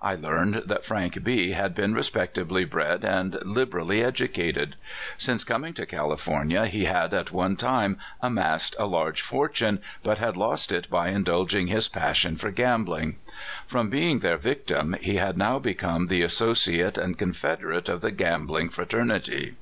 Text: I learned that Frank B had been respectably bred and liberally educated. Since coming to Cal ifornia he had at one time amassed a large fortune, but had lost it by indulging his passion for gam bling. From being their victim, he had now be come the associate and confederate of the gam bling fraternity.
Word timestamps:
I 0.00 0.14
learned 0.14 0.62
that 0.64 0.86
Frank 0.86 1.22
B 1.22 1.50
had 1.50 1.74
been 1.74 1.92
respectably 1.92 2.64
bred 2.64 3.04
and 3.04 3.36
liberally 3.42 4.02
educated. 4.02 4.74
Since 5.18 5.44
coming 5.44 5.74
to 5.74 5.84
Cal 5.84 6.08
ifornia 6.08 6.66
he 6.66 6.86
had 6.86 7.12
at 7.12 7.30
one 7.30 7.56
time 7.56 7.98
amassed 8.22 8.74
a 8.78 8.86
large 8.86 9.20
fortune, 9.20 9.80
but 10.02 10.16
had 10.16 10.34
lost 10.34 10.72
it 10.72 10.88
by 10.88 11.10
indulging 11.10 11.66
his 11.66 11.88
passion 11.88 12.36
for 12.38 12.50
gam 12.50 12.84
bling. 12.86 13.16
From 13.66 13.90
being 13.90 14.20
their 14.20 14.38
victim, 14.38 14.96
he 14.98 15.16
had 15.16 15.36
now 15.36 15.58
be 15.58 15.74
come 15.74 16.06
the 16.06 16.22
associate 16.22 16.96
and 16.96 17.18
confederate 17.18 17.90
of 17.90 18.00
the 18.00 18.12
gam 18.12 18.46
bling 18.46 18.70
fraternity. 18.70 19.56